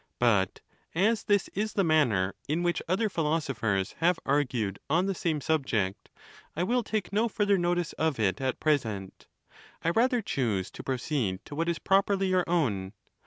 But 0.17 0.61
as 0.95 1.25
this 1.25 1.47
is 1.49 1.73
the 1.73 1.83
manner 1.83 2.33
in 2.47 2.63
v^hich 2.63 2.81
other 2.87 3.07
philosophers 3.07 3.91
have 3.99 4.19
argued 4.25 4.79
on 4.89 5.05
the 5.05 5.13
same 5.13 5.39
subject, 5.41 6.09
I 6.55 6.63
will 6.63 6.81
take 6.81 7.13
no 7.13 7.29
further 7.29 7.55
notice 7.55 7.93
of 7.99 8.19
it 8.19 8.41
at 8.41 8.59
present; 8.59 9.27
I 9.83 9.91
rather 9.91 10.23
choose 10.23 10.71
to 10.71 10.81
proceed 10.81 11.45
to 11.45 11.53
what 11.53 11.69
is 11.69 11.77
properly 11.77 12.29
your 12.29 12.49
own. 12.49 12.93